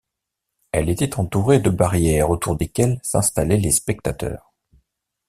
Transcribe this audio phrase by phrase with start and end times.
[0.71, 4.51] Elle était entourée de barrières autour desquelles s'installaient les spectateurs.